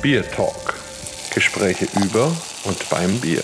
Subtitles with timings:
[0.00, 0.76] Bier Talk.
[1.34, 2.26] Gespräche über
[2.64, 3.42] und beim Bier.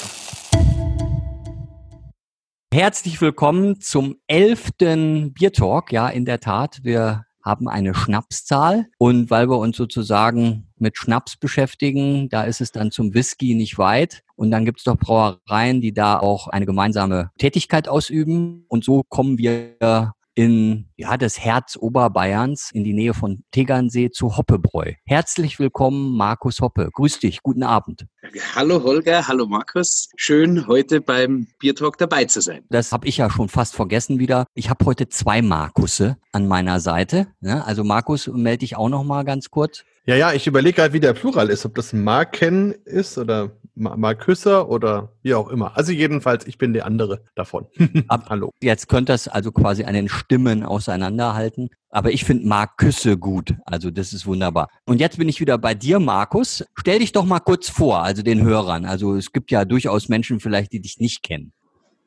[2.73, 5.91] Herzlich willkommen zum elften Bier Talk.
[5.91, 11.37] Ja, in der Tat, wir haben eine Schnapszahl und weil wir uns sozusagen mit Schnaps
[11.37, 14.23] beschäftigen, da ist es dann zum Whisky nicht weit.
[14.37, 18.65] Und dann gibt es doch Brauereien, die da auch eine gemeinsame Tätigkeit ausüben.
[18.69, 24.37] Und so kommen wir in ja, das Herz Oberbayerns in die Nähe von Tegernsee zu
[24.37, 24.93] Hoppebräu.
[25.05, 26.91] Herzlich willkommen, Markus Hoppe.
[26.93, 28.07] Grüß dich, guten Abend.
[28.55, 30.09] Hallo Holger, hallo Markus.
[30.17, 32.65] Schön, heute beim Biertalk dabei zu sein.
[32.69, 34.47] Das habe ich ja schon fast vergessen wieder.
[34.55, 37.29] Ich habe heute zwei Markusse an meiner Seite.
[37.41, 37.65] Ja, ne?
[37.65, 39.85] also Markus, melde dich auch noch mal ganz kurz.
[40.07, 44.69] Ja, ja, ich überlege gerade, wie der Plural ist, ob das Marken ist oder Marküsser
[44.69, 45.77] oder wie auch immer.
[45.77, 47.67] Also jedenfalls, ich bin der andere davon.
[48.09, 48.51] Ab, Hallo.
[48.63, 51.71] Jetzt könnte das also quasi an den Stimmen auseinanderhalten.
[51.91, 53.55] Aber ich finde Marküsse gut.
[53.65, 54.69] Also das ist wunderbar.
[54.85, 56.65] Und jetzt bin ich wieder bei dir, Markus.
[56.77, 58.85] Stell dich doch mal kurz vor, also den Hörern.
[58.85, 61.53] Also es gibt ja durchaus Menschen vielleicht, die dich nicht kennen.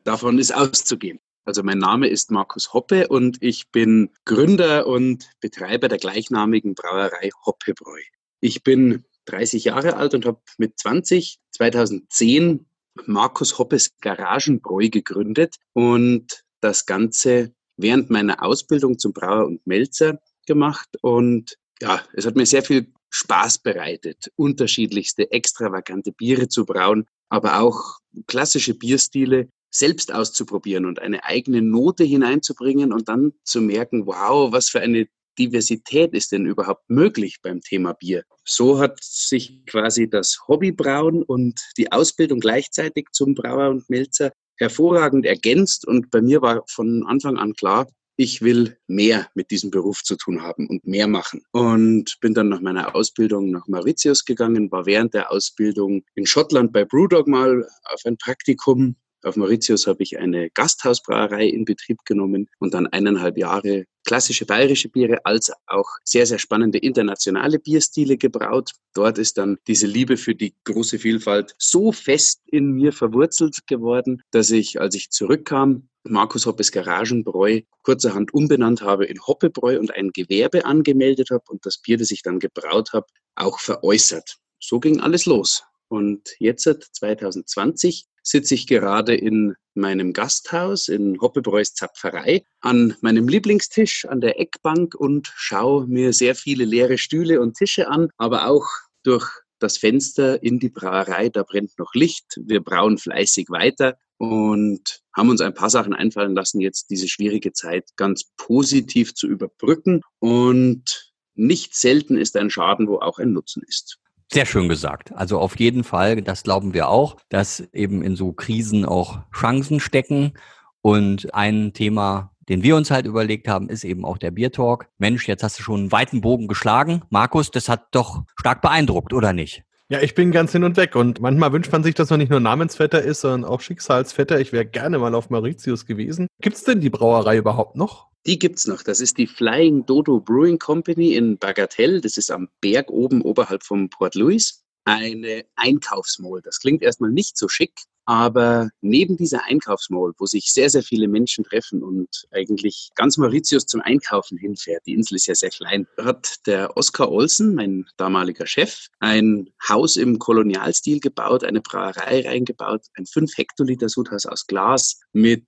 [0.04, 1.20] Davon ist auszugehen.
[1.46, 7.30] Also mein Name ist Markus Hoppe und ich bin Gründer und Betreiber der gleichnamigen Brauerei
[7.46, 8.02] Hoppebräu.
[8.42, 12.66] Ich bin 30 Jahre alt und habe mit 20 2010
[13.06, 20.90] Markus Hoppes Garagenbräu gegründet und das Ganze während meiner Ausbildung zum Brauer und Melzer gemacht.
[21.02, 27.60] Und ja, es hat mir sehr viel Spaß bereitet, unterschiedlichste extravagante Biere zu brauen, aber
[27.60, 34.52] auch klassische Bierstile selbst auszuprobieren und eine eigene Note hineinzubringen und dann zu merken, wow,
[34.52, 38.24] was für eine Diversität ist denn überhaupt möglich beim Thema Bier?
[38.46, 45.26] So hat sich quasi das Hobbybrauen und die Ausbildung gleichzeitig zum Brauer und Melzer hervorragend
[45.26, 47.88] ergänzt und bei mir war von Anfang an klar,
[48.20, 51.44] ich will mehr mit diesem Beruf zu tun haben und mehr machen.
[51.52, 56.74] Und bin dann nach meiner Ausbildung nach Mauritius gegangen, war während der Ausbildung in Schottland
[56.74, 62.50] bei Brewdog mal auf ein Praktikum auf Mauritius habe ich eine Gasthausbrauerei in Betrieb genommen
[62.60, 68.72] und dann eineinhalb Jahre klassische bayerische Biere als auch sehr, sehr spannende internationale Bierstile gebraut.
[68.94, 74.22] Dort ist dann diese Liebe für die große Vielfalt so fest in mir verwurzelt geworden,
[74.32, 80.12] dass ich, als ich zurückkam, Markus Hoppes Garagenbräu kurzerhand umbenannt habe in Hoppebräu und ein
[80.12, 84.38] Gewerbe angemeldet habe und das Bier, das ich dann gebraut habe, auch veräußert.
[84.60, 85.64] So ging alles los.
[85.90, 94.06] Und jetzt 2020 sitze ich gerade in meinem Gasthaus in Hoppebräus Zapferei an meinem Lieblingstisch
[94.06, 98.66] an der Eckbank und schaue mir sehr viele leere Stühle und Tische an, aber auch
[99.04, 99.30] durch
[99.60, 102.26] das Fenster in die Brauerei, da brennt noch Licht.
[102.44, 107.54] Wir brauen fleißig weiter und haben uns ein paar Sachen einfallen lassen, jetzt diese schwierige
[107.54, 110.02] Zeit ganz positiv zu überbrücken.
[110.20, 114.00] Und nicht selten ist ein Schaden, wo auch ein Nutzen ist.
[114.32, 115.14] Sehr schön gesagt.
[115.14, 119.80] Also auf jeden Fall, das glauben wir auch, dass eben in so Krisen auch Chancen
[119.80, 120.34] stecken.
[120.82, 124.90] Und ein Thema, den wir uns halt überlegt haben, ist eben auch der Biertalk.
[124.98, 127.04] Mensch, jetzt hast du schon einen weiten Bogen geschlagen.
[127.10, 129.64] Markus, das hat doch stark beeindruckt, oder nicht?
[129.90, 130.96] Ja, ich bin ganz hin und weg.
[130.96, 134.40] Und manchmal wünscht man sich, dass man nicht nur Namensvetter ist, sondern auch Schicksalsvetter.
[134.40, 136.28] Ich wäre gerne mal auf Mauritius gewesen.
[136.42, 138.08] Gibt's denn die Brauerei überhaupt noch?
[138.26, 138.84] Die gibt's noch.
[138.84, 142.02] Das ist die Flying Dodo Brewing Company in Bagatelle.
[142.02, 144.66] Das ist am Berg oben oberhalb von Port Louis.
[144.84, 146.42] Eine Einkaufsmall.
[146.42, 147.74] Das klingt erstmal nicht so schick,
[148.08, 153.66] aber neben dieser Einkaufsmall, wo sich sehr, sehr viele Menschen treffen und eigentlich ganz Mauritius
[153.66, 158.48] zum Einkaufen hinfährt, die Insel ist ja sehr klein, hat der Oskar Olsen, mein damaliger
[158.48, 165.02] Chef, ein Haus im Kolonialstil gebaut, eine Brauerei reingebaut, ein 5 Hektoliter Sudhaus aus Glas
[165.12, 165.46] mit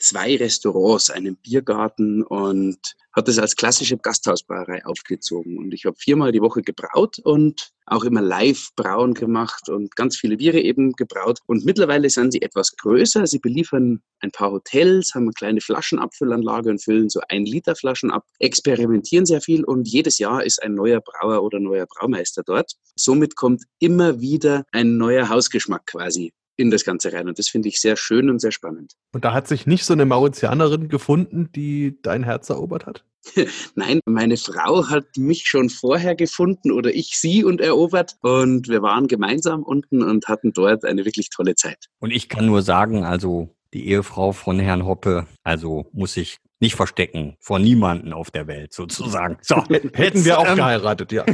[0.00, 2.78] zwei Restaurants, einen Biergarten und
[3.12, 5.58] hat das als klassische Gasthausbrauerei aufgezogen.
[5.58, 10.16] Und ich habe viermal die Woche gebraut und auch immer live brauen gemacht und ganz
[10.16, 11.40] viele Biere eben gebraut.
[11.46, 13.26] Und mittlerweile sind sie etwas größer.
[13.26, 18.12] Sie beliefern ein paar Hotels, haben eine kleine Flaschenabfüllanlage und füllen so ein Liter Flaschen
[18.12, 22.74] ab, experimentieren sehr viel und jedes Jahr ist ein neuer Brauer oder neuer Braumeister dort.
[22.94, 27.28] Somit kommt immer wieder ein neuer Hausgeschmack quasi in das Ganze rein.
[27.28, 28.92] Und das finde ich sehr schön und sehr spannend.
[29.12, 33.04] Und da hat sich nicht so eine Mauritianerin gefunden, die dein Herz erobert hat?
[33.74, 38.16] Nein, meine Frau hat mich schon vorher gefunden oder ich sie und erobert.
[38.22, 41.86] Und wir waren gemeinsam unten und hatten dort eine wirklich tolle Zeit.
[41.98, 46.74] Und ich kann nur sagen, also die Ehefrau von Herrn Hoppe, also muss ich nicht
[46.74, 49.38] verstecken vor niemanden auf der Welt sozusagen.
[49.40, 49.64] So,
[49.94, 51.24] hätten wir auch ähm, geheiratet, ja.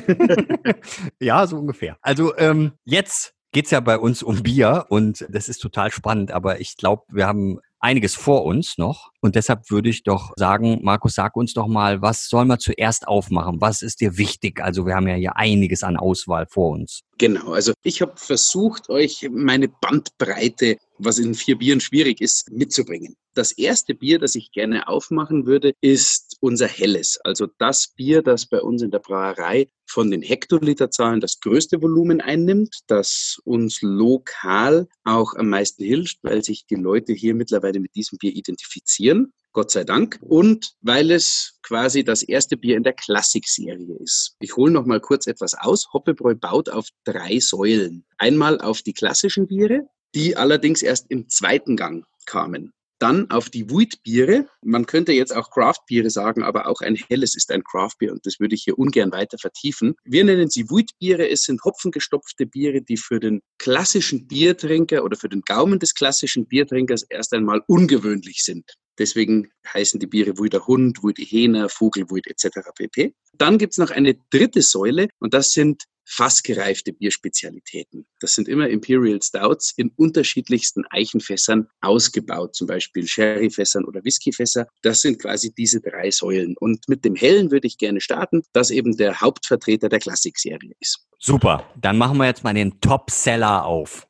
[1.21, 1.99] ja, so ungefähr.
[2.01, 6.61] Also ähm, jetzt geht's ja bei uns um Bier und das ist total spannend, aber
[6.61, 9.11] ich glaube, wir haben einiges vor uns noch.
[9.21, 13.07] Und deshalb würde ich doch sagen, Markus, sag uns doch mal, was sollen wir zuerst
[13.07, 13.61] aufmachen?
[13.61, 14.61] Was ist dir wichtig?
[14.61, 17.03] Also wir haben ja hier einiges an Auswahl vor uns.
[17.19, 23.17] Genau, also ich habe versucht, euch meine Bandbreite, was in vier Bieren schwierig ist, mitzubringen.
[23.35, 27.19] Das erste Bier, das ich gerne aufmachen würde, ist unser Helles.
[27.23, 32.21] Also das Bier, das bei uns in der Brauerei von den Hektoliterzahlen das größte Volumen
[32.21, 37.95] einnimmt, das uns lokal auch am meisten hilft, weil sich die Leute hier mittlerweile mit
[37.95, 39.33] diesem Bier identifizieren.
[39.53, 40.19] Gott sei Dank.
[40.21, 44.37] Und weil es quasi das erste Bier in der Klassikserie ist.
[44.39, 45.93] Ich hole noch mal kurz etwas aus.
[45.95, 48.05] Hoppebräu baut auf drei Säulen.
[48.19, 52.73] Einmal auf die klassischen Biere, die allerdings erst im zweiten Gang kamen.
[52.99, 54.49] Dann auf die Wheat-Biere.
[54.63, 58.41] Man könnte jetzt auch Craft-Biere sagen, aber auch ein helles ist ein Craft-Bier und das
[58.41, 59.95] würde ich hier ungern weiter vertiefen.
[60.05, 61.29] Wir nennen sie Wheat-Biere.
[61.29, 66.47] Es sind hopfengestopfte Biere, die für den klassischen Biertrinker oder für den Gaumen des klassischen
[66.47, 68.65] Biertrinkers erst einmal ungewöhnlich sind.
[68.99, 72.59] Deswegen heißen die Biere Wuider Hund, Wuider Hähner, Vogelwuid etc.
[72.75, 73.15] pp.
[73.35, 78.07] Dann gibt es noch eine dritte Säule und das sind fassgereifte Bierspezialitäten.
[78.21, 84.69] Das sind immer Imperial Stouts in unterschiedlichsten Eichenfässern ausgebaut, zum Beispiel Sherryfässern oder Whiskyfässer.
[84.83, 86.55] Das sind quasi diese drei Säulen.
[86.59, 91.07] Und mit dem Hellen würde ich gerne starten, das eben der Hauptvertreter der Klassikserie ist.
[91.19, 94.07] Super, dann machen wir jetzt mal den Top-Seller auf.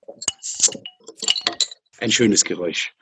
[1.99, 2.95] Ein schönes Geräusch.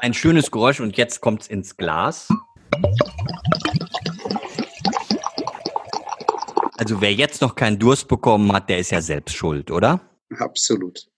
[0.00, 2.28] Ein schönes Geräusch und jetzt kommt es ins Glas.
[6.78, 10.00] Also wer jetzt noch keinen Durst bekommen hat, der ist ja selbst schuld, oder?
[10.38, 11.08] Absolut.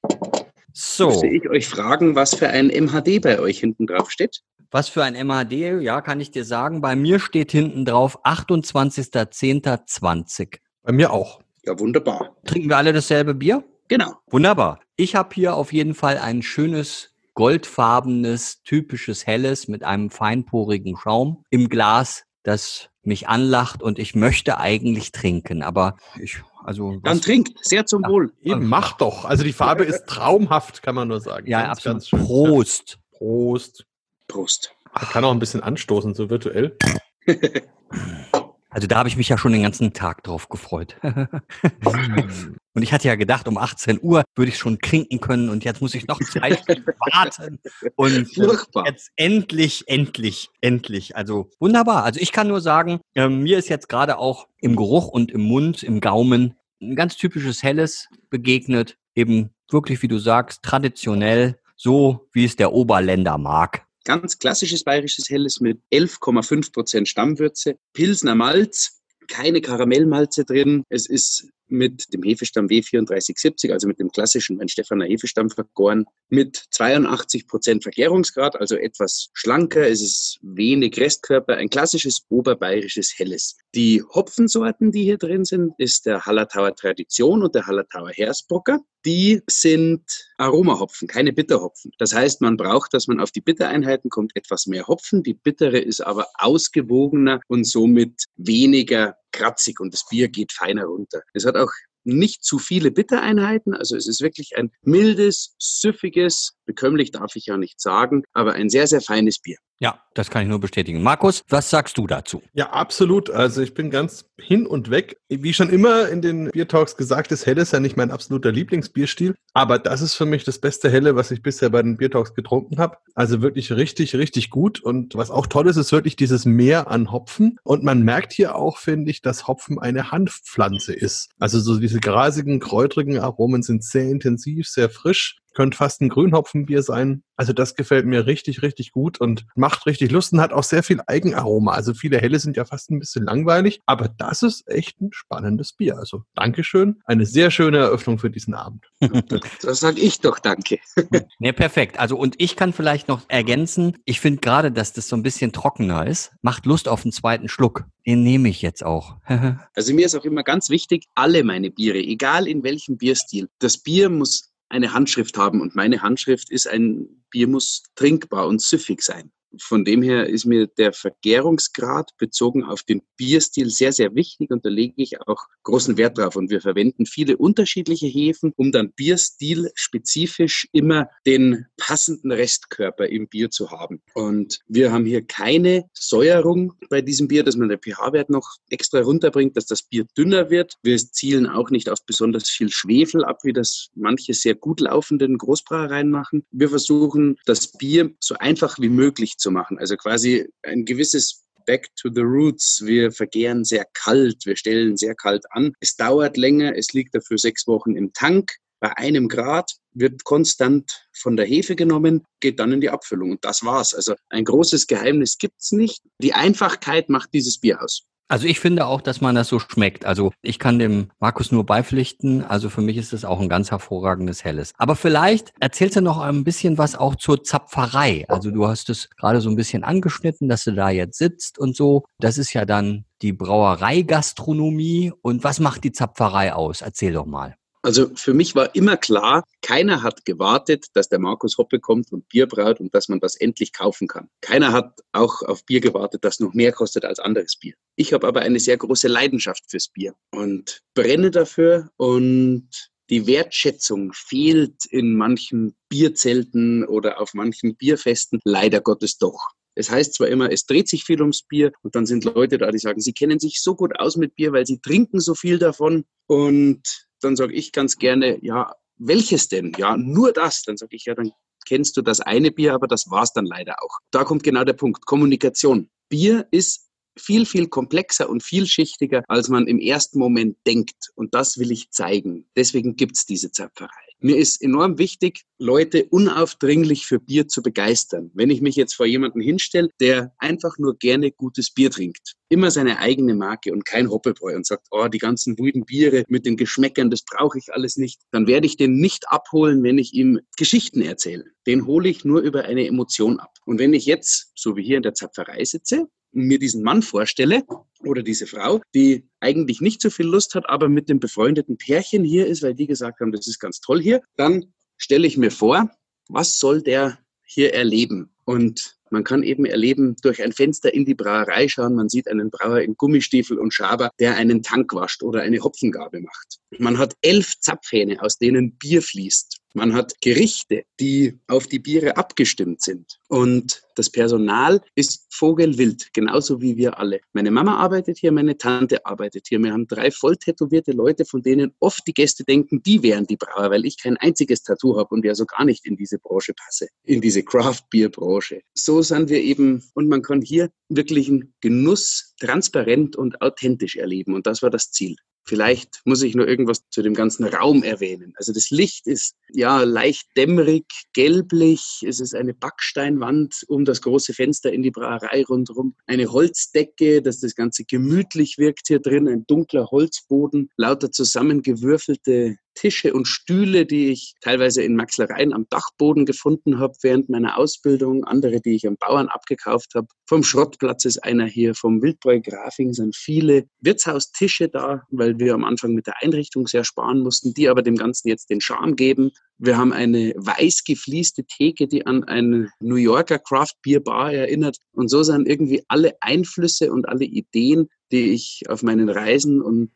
[0.72, 1.08] So.
[1.08, 4.42] Müsste ich euch fragen, was für ein MHD bei euch hinten drauf steht?
[4.70, 5.82] Was für ein MHD?
[5.82, 6.80] Ja, kann ich dir sagen.
[6.80, 10.58] Bei mir steht hinten drauf 28.10.20.
[10.82, 11.40] Bei mir auch.
[11.64, 12.36] Ja, wunderbar.
[12.46, 13.64] Trinken wir alle dasselbe Bier?
[13.88, 14.12] Genau.
[14.28, 14.78] Wunderbar.
[14.96, 21.44] Ich habe hier auf jeden Fall ein schönes goldfarbenes, typisches Helles mit einem feinporigen Schaum
[21.50, 26.98] im Glas, das mich anlacht und ich möchte eigentlich trinken, aber ich, also.
[27.04, 28.32] Dann trinkt, sehr zum ja, Wohl.
[28.42, 29.24] Eben, mach doch.
[29.24, 31.46] Also die Farbe ist traumhaft, kann man nur sagen.
[31.46, 32.10] Ja, ganz, absolut.
[32.10, 32.98] Ganz Prost.
[33.12, 33.86] Prost.
[34.26, 34.74] Prost.
[34.92, 36.76] Man kann auch ein bisschen anstoßen, so virtuell.
[38.70, 40.96] Also da habe ich mich ja schon den ganzen Tag drauf gefreut.
[41.02, 45.80] und ich hatte ja gedacht, um 18 Uhr würde ich schon trinken können und jetzt
[45.80, 47.58] muss ich noch zwei Stunden warten.
[47.96, 48.86] Und Furchtbar.
[48.86, 51.16] jetzt endlich, endlich, endlich.
[51.16, 52.04] Also wunderbar.
[52.04, 55.42] Also ich kann nur sagen, äh, mir ist jetzt gerade auch im Geruch und im
[55.42, 58.98] Mund, im Gaumen ein ganz typisches Helles begegnet.
[59.14, 65.28] Eben wirklich, wie du sagst, traditionell, so wie es der Oberländer mag ganz klassisches bayerisches
[65.28, 70.84] Helles mit 11,5 Prozent Stammwürze, Pilsner Malz, keine Karamellmalze drin.
[70.88, 77.46] Es ist mit dem Hefestamm W3470, also mit dem klassischen Weinstephaner Hefestamm vergoren, mit 82
[77.46, 79.86] Prozent Vergärungsgrad, also etwas schlanker.
[79.88, 83.56] Es ist wenig Restkörper, ein klassisches oberbayerisches Helles.
[83.74, 88.80] Die Hopfensorten, die hier drin sind, ist der Hallertauer Tradition und der Hallertauer Hersbrocker.
[89.04, 90.02] Die sind
[90.38, 91.92] Aromahopfen, keine Bitterhopfen.
[91.98, 95.22] Das heißt, man braucht, dass man auf die Bittereinheiten kommt, etwas mehr Hopfen.
[95.22, 101.22] Die bittere ist aber ausgewogener und somit weniger kratzig und das Bier geht feiner runter.
[101.32, 101.70] Es hat auch
[102.04, 103.74] nicht zu viele Bittereinheiten.
[103.74, 108.70] Also es ist wirklich ein mildes, süffiges, bekömmlich darf ich ja nicht sagen, aber ein
[108.70, 109.58] sehr, sehr feines Bier.
[109.80, 111.02] Ja, das kann ich nur bestätigen.
[111.02, 112.42] Markus, was sagst du dazu?
[112.52, 113.30] Ja, absolut.
[113.30, 115.18] Also ich bin ganz hin und weg.
[115.28, 118.50] Wie schon immer in den Beer Talks gesagt ist, Helle ist ja nicht mein absoluter
[118.50, 122.10] Lieblingsbierstil, aber das ist für mich das beste Helle, was ich bisher bei den Beer
[122.10, 122.96] Talks getrunken habe.
[123.14, 124.80] Also wirklich richtig, richtig gut.
[124.80, 127.60] Und was auch toll ist, ist wirklich dieses Meer an Hopfen.
[127.62, 131.28] Und man merkt hier auch, finde ich, dass Hopfen eine Hanfpflanze ist.
[131.38, 136.82] Also so diese grasigen, kräutrigen Aromen sind sehr intensiv, sehr frisch könnte fast ein Grünhopfenbier
[136.82, 137.22] sein.
[137.36, 140.82] Also das gefällt mir richtig, richtig gut und macht richtig Lust und hat auch sehr
[140.82, 141.72] viel Eigenaroma.
[141.72, 145.72] Also viele Helle sind ja fast ein bisschen langweilig, aber das ist echt ein spannendes
[145.72, 145.98] Bier.
[145.98, 147.00] Also Dankeschön.
[147.04, 148.86] Eine sehr schöne Eröffnung für diesen Abend.
[149.62, 150.78] das sage ich doch danke.
[151.38, 151.98] ne, perfekt.
[151.98, 155.52] Also und ich kann vielleicht noch ergänzen, ich finde gerade, dass das so ein bisschen
[155.52, 157.84] trockener ist, macht Lust auf einen zweiten Schluck.
[158.06, 159.16] Den nehme ich jetzt auch.
[159.74, 163.78] also mir ist auch immer ganz wichtig, alle meine Biere, egal in welchem Bierstil, das
[163.78, 169.02] Bier muss eine Handschrift haben und meine Handschrift ist ein Bier muss trinkbar und süffig
[169.02, 169.30] sein.
[169.56, 174.64] Von dem her ist mir der Vergärungsgrad bezogen auf den Bierstil sehr, sehr wichtig und
[174.64, 176.36] da lege ich auch großen Wert drauf.
[176.36, 183.28] Und wir verwenden viele unterschiedliche Hefen, um dann Bierstil spezifisch immer den passenden Restkörper im
[183.28, 184.02] Bier zu haben.
[184.14, 189.00] Und wir haben hier keine Säuerung bei diesem Bier, dass man den pH-Wert noch extra
[189.00, 190.74] runterbringt, dass das Bier dünner wird.
[190.82, 195.38] Wir zielen auch nicht auf besonders viel Schwefel ab, wie das manche sehr gut laufenden
[195.38, 196.44] Großbrauereien machen.
[196.50, 199.78] Wir versuchen, das Bier so einfach wie möglich zu machen.
[199.78, 202.82] Also quasi ein gewisses Back to the Roots.
[202.84, 205.72] Wir vergehren sehr kalt, wir stellen sehr kalt an.
[205.80, 208.52] Es dauert länger, es liegt dafür sechs Wochen im Tank.
[208.80, 213.44] Bei einem Grad wird konstant von der Hefe genommen, geht dann in die Abfüllung und
[213.44, 213.92] das war's.
[213.92, 216.02] Also ein großes Geheimnis gibt's nicht.
[216.22, 218.06] Die Einfachkeit macht dieses Bier aus.
[218.28, 220.04] Also ich finde auch, dass man das so schmeckt.
[220.04, 222.44] Also ich kann dem Markus nur beipflichten.
[222.44, 224.72] Also für mich ist das auch ein ganz hervorragendes Helles.
[224.76, 228.26] Aber vielleicht erzählst du noch ein bisschen was auch zur Zapferei.
[228.28, 231.74] Also du hast es gerade so ein bisschen angeschnitten, dass du da jetzt sitzt und
[231.74, 232.04] so.
[232.20, 235.12] Das ist ja dann die Brauereigastronomie.
[235.22, 236.82] Und was macht die Zapferei aus?
[236.82, 237.56] Erzähl doch mal.
[237.82, 242.28] Also für mich war immer klar, keiner hat gewartet, dass der Markus Hoppe kommt und
[242.28, 244.28] Bier braut und dass man das endlich kaufen kann.
[244.40, 247.74] Keiner hat auch auf Bier gewartet, das noch mehr kostet als anderes Bier.
[247.96, 252.68] Ich habe aber eine sehr große Leidenschaft fürs Bier und brenne dafür und
[253.10, 259.52] die Wertschätzung fehlt in manchen Bierzelten oder auf manchen Bierfesten leider Gottes doch.
[259.74, 262.70] Es heißt zwar immer, es dreht sich viel ums Bier und dann sind Leute da,
[262.70, 265.58] die sagen, sie kennen sich so gut aus mit Bier, weil sie trinken so viel
[265.58, 269.72] davon und dann sage ich ganz gerne, ja, welches denn?
[269.76, 270.62] Ja, nur das.
[270.62, 271.32] Dann sage ich, ja, dann
[271.66, 273.98] kennst du das eine Bier, aber das war es dann leider auch.
[274.10, 275.90] Da kommt genau der Punkt, Kommunikation.
[276.08, 281.10] Bier ist viel, viel komplexer und vielschichtiger, als man im ersten Moment denkt.
[281.14, 282.48] Und das will ich zeigen.
[282.56, 284.07] Deswegen gibt es diese Zapferei.
[284.20, 288.32] Mir ist enorm wichtig, Leute unaufdringlich für Bier zu begeistern.
[288.34, 292.72] Wenn ich mich jetzt vor jemanden hinstelle, der einfach nur gerne gutes Bier trinkt, immer
[292.72, 296.56] seine eigene Marke und kein Hoppelbräu und sagt, oh, die ganzen wilden Biere mit den
[296.56, 300.40] Geschmäckern, das brauche ich alles nicht, dann werde ich den nicht abholen, wenn ich ihm
[300.56, 301.44] Geschichten erzähle.
[301.68, 303.54] Den hole ich nur über eine Emotion ab.
[303.66, 307.64] Und wenn ich jetzt, so wie hier in der Zapferei sitze, mir diesen Mann vorstelle
[308.04, 312.24] oder diese Frau, die eigentlich nicht so viel Lust hat, aber mit dem befreundeten Pärchen
[312.24, 315.50] hier ist, weil die gesagt haben, das ist ganz toll hier, dann stelle ich mir
[315.50, 315.90] vor,
[316.28, 318.30] was soll der hier erleben?
[318.44, 322.50] Und man kann eben erleben, durch ein Fenster in die Brauerei schauen, man sieht einen
[322.50, 326.58] Brauer in Gummistiefel und Schaber, der einen Tank wascht oder eine Hopfengabe macht.
[326.78, 329.58] Man hat elf Zapfhähne, aus denen Bier fließt.
[329.74, 333.20] Man hat Gerichte, die auf die Biere abgestimmt sind.
[333.28, 337.20] Und das Personal ist vogelwild, genauso wie wir alle.
[337.32, 339.58] Meine Mama arbeitet hier, meine Tante arbeitet hier.
[339.58, 343.36] Wir haben drei voll tätowierte Leute, von denen oft die Gäste denken, die wären die
[343.36, 346.54] Brauer, weil ich kein einziges Tattoo habe und ja so gar nicht in diese Branche
[346.54, 348.62] passe, in diese Craft-Bier-Branche.
[348.74, 354.34] So sind wir eben, und man kann hier wirklich einen Genuss transparent und authentisch erleben.
[354.34, 355.16] Und das war das Ziel.
[355.48, 358.34] Vielleicht muss ich nur irgendwas zu dem ganzen Raum erwähnen.
[358.36, 362.04] Also das Licht ist ja leicht dämmerig, gelblich.
[362.06, 365.94] Es ist eine Backsteinwand um das große Fenster in die Brauerei rundherum.
[366.06, 369.26] Eine Holzdecke, dass das Ganze gemütlich wirkt hier drin.
[369.26, 376.26] Ein dunkler Holzboden, lauter zusammengewürfelte Tische und Stühle, die ich teilweise in Maxlereien am Dachboden
[376.26, 380.06] gefunden habe während meiner Ausbildung, andere, die ich am Bauern abgekauft habe.
[380.28, 385.64] Vom Schrottplatz ist einer hier, vom Wildbräu Grafing sind viele Wirtshaustische da, weil wir am
[385.64, 389.32] Anfang mit der Einrichtung sehr sparen mussten, die aber dem Ganzen jetzt den Charme geben.
[389.58, 394.76] Wir haben eine weiß geflieste Theke, die an eine New Yorker Craft Beer Bar erinnert.
[394.92, 399.90] Und so sind irgendwie alle Einflüsse und alle Ideen, die ich auf meinen Reisen und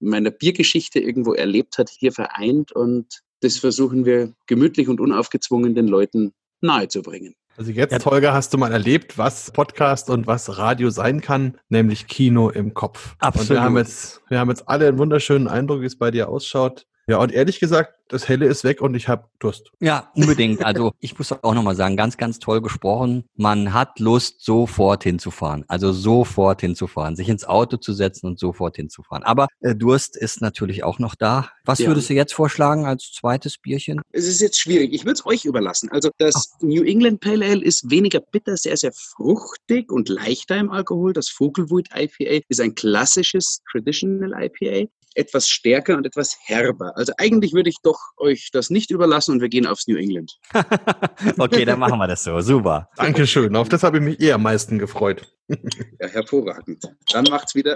[0.00, 5.86] meiner Biergeschichte irgendwo erlebt hat, hier vereint und das versuchen wir gemütlich und unaufgezwungen den
[5.86, 7.34] Leuten nahezubringen.
[7.56, 8.06] Also jetzt.
[8.06, 12.72] Holger, hast du mal erlebt, was Podcast und was Radio sein kann, nämlich Kino im
[12.72, 13.16] Kopf.
[13.18, 13.50] Absolut.
[13.50, 16.28] Und wir haben jetzt, wir haben jetzt alle einen wunderschönen Eindruck, wie es bei dir
[16.28, 16.86] ausschaut.
[17.08, 19.70] Ja, und ehrlich gesagt, das Helle ist weg und ich habe Durst.
[19.80, 20.62] Ja, unbedingt.
[20.62, 23.24] Also ich muss auch nochmal sagen, ganz, ganz toll gesprochen.
[23.34, 25.64] Man hat Lust, sofort hinzufahren.
[25.68, 29.22] Also sofort hinzufahren, sich ins Auto zu setzen und sofort hinzufahren.
[29.22, 31.50] Aber äh, Durst ist natürlich auch noch da.
[31.64, 31.88] Was ja.
[31.88, 34.02] würdest du jetzt vorschlagen als zweites Bierchen?
[34.12, 34.92] Es ist jetzt schwierig.
[34.92, 35.90] Ich würde es euch überlassen.
[35.90, 36.62] Also das Ach.
[36.62, 41.14] New England Pale Ale ist weniger bitter, sehr, sehr fruchtig und leichter im Alkohol.
[41.14, 46.92] Das Vogelwood IPA ist ein klassisches Traditional IPA etwas stärker und etwas herber.
[46.96, 50.38] Also eigentlich würde ich doch euch das nicht überlassen und wir gehen aufs New England.
[51.38, 52.40] okay, dann machen wir das so.
[52.40, 52.88] Super.
[52.96, 53.54] Dankeschön.
[53.56, 55.26] Auf das habe ich mich eher am meisten gefreut.
[55.48, 56.82] ja, hervorragend.
[57.10, 57.74] Dann macht's wieder.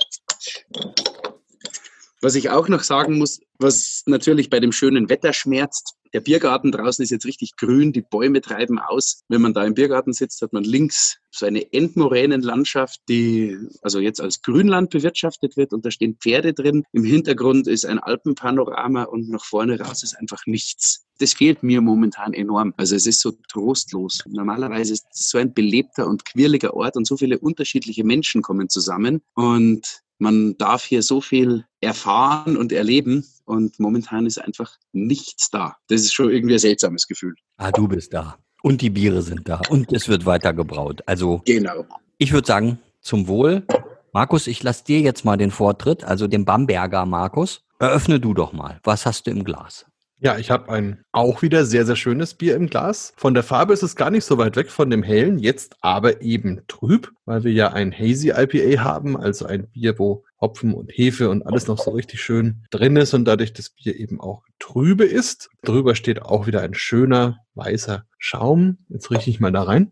[2.23, 6.71] Was ich auch noch sagen muss, was natürlich bei dem schönen Wetter schmerzt, der Biergarten
[6.71, 9.23] draußen ist jetzt richtig grün, die Bäume treiben aus.
[9.29, 14.21] Wenn man da im Biergarten sitzt, hat man links so eine Endmoränenlandschaft, die also jetzt
[14.21, 16.85] als Grünland bewirtschaftet wird und da stehen Pferde drin.
[16.93, 21.07] Im Hintergrund ist ein Alpenpanorama und nach vorne raus ist einfach nichts.
[21.19, 22.75] Das fehlt mir momentan enorm.
[22.76, 24.21] Also es ist so trostlos.
[24.29, 28.69] Normalerweise ist es so ein belebter und quirliger Ort und so viele unterschiedliche Menschen kommen
[28.69, 35.50] zusammen und man darf hier so viel erfahren und erleben und momentan ist einfach nichts
[35.50, 35.76] da.
[35.88, 37.35] Das ist schon irgendwie ein seltsames Gefühl.
[37.57, 38.38] Ah, du bist da.
[38.62, 39.61] Und die Biere sind da.
[39.69, 41.02] Und es wird weiter gebraut.
[41.07, 41.85] Also, genau.
[42.19, 43.67] ich würde sagen, zum Wohl.
[44.12, 47.64] Markus, ich lasse dir jetzt mal den Vortritt, also dem Bamberger Markus.
[47.81, 48.79] Eröffne du doch mal.
[48.85, 49.87] Was hast du im Glas?
[50.25, 53.12] Ja, ich habe ein auch wieder sehr, sehr schönes Bier im Glas.
[53.17, 56.23] Von der Farbe ist es gar nicht so weit weg von dem hellen, jetzt aber
[56.23, 60.93] eben trüb, weil wir ja ein Hazy IPA haben, also ein Bier, wo Hopfen und
[60.93, 64.45] Hefe und alles noch so richtig schön drin ist und dadurch das Bier eben auch
[64.61, 65.50] trübe ist.
[65.64, 68.79] Drüber steht auch wieder ein schöner weißer Schaum.
[68.91, 69.91] Jetzt rieche ich mal da rein.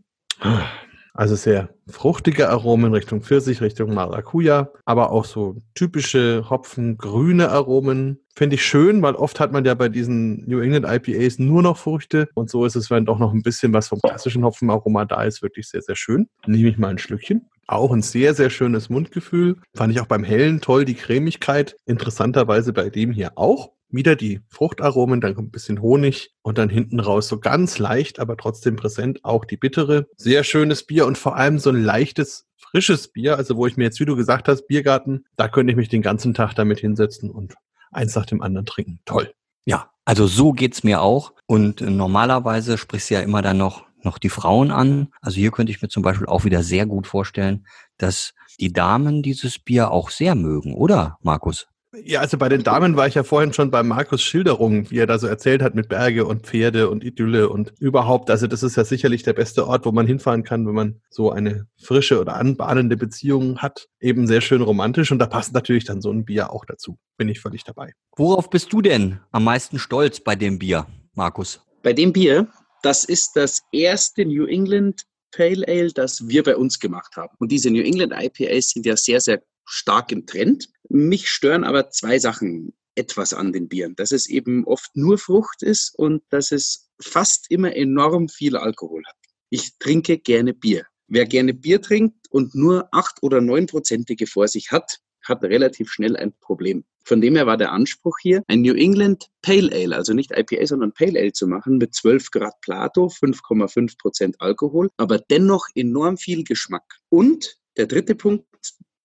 [1.14, 8.20] Also sehr fruchtige Aromen Richtung Pfirsich, Richtung Maracuja, aber auch so typische Hopfengrüne Aromen.
[8.34, 11.76] Finde ich schön, weil oft hat man ja bei diesen New England IPAs nur noch
[11.76, 15.24] Früchte und so ist es, wenn doch noch ein bisschen was vom klassischen Hopfenaroma da
[15.24, 16.28] ist, wirklich sehr, sehr schön.
[16.46, 17.48] Nehme ich mal ein Schlückchen.
[17.66, 19.56] Auch ein sehr, sehr schönes Mundgefühl.
[19.76, 21.76] Fand ich auch beim Hellen toll, die Cremigkeit.
[21.86, 26.68] Interessanterweise bei dem hier auch wieder die Fruchtaromen, dann kommt ein bisschen Honig und dann
[26.68, 30.06] hinten raus so ganz leicht, aber trotzdem präsent auch die bittere.
[30.16, 33.84] Sehr schönes Bier und vor allem so ein leichtes, frisches Bier, also wo ich mir
[33.84, 37.30] jetzt, wie du gesagt hast, Biergarten, da könnte ich mich den ganzen Tag damit hinsetzen
[37.30, 37.54] und
[37.90, 39.00] eins nach dem anderen trinken.
[39.04, 39.32] Toll.
[39.64, 41.32] Ja, also so geht's mir auch.
[41.46, 45.08] Und normalerweise sprichst du ja immer dann noch, noch die Frauen an.
[45.20, 47.66] Also hier könnte ich mir zum Beispiel auch wieder sehr gut vorstellen,
[47.98, 51.66] dass die Damen dieses Bier auch sehr mögen, oder, Markus?
[51.92, 55.08] Ja, also bei den Damen war ich ja vorhin schon bei Markus Schilderung, wie er
[55.08, 58.30] da so erzählt hat mit Berge und Pferde und Idylle und überhaupt.
[58.30, 61.32] Also das ist ja sicherlich der beste Ort, wo man hinfahren kann, wenn man so
[61.32, 63.88] eine frische oder anbahnende Beziehung hat.
[64.00, 66.96] Eben sehr schön romantisch und da passt natürlich dann so ein Bier auch dazu.
[67.16, 67.92] Bin ich völlig dabei.
[68.16, 71.60] Worauf bist du denn am meisten stolz bei dem Bier, Markus?
[71.82, 72.46] Bei dem Bier,
[72.84, 77.34] das ist das erste New England Pale Ale, das wir bei uns gemacht haben.
[77.38, 80.68] Und diese New England IPAs sind ja sehr, sehr stark im Trend.
[80.88, 85.62] Mich stören aber zwei Sachen etwas an den Bieren, dass es eben oft nur Frucht
[85.62, 89.16] ist und dass es fast immer enorm viel Alkohol hat.
[89.48, 90.86] Ich trinke gerne Bier.
[91.06, 96.16] Wer gerne Bier trinkt und nur acht oder neunprozentige vor sich hat, hat relativ schnell
[96.16, 96.84] ein Problem.
[97.04, 100.66] Von dem her war der Anspruch hier, ein New England Pale Ale, also nicht IPA,
[100.66, 106.18] sondern Pale Ale zu machen mit 12 Grad Plato, 5,5 Prozent Alkohol, aber dennoch enorm
[106.18, 106.98] viel Geschmack.
[107.08, 108.44] Und der dritte Punkt,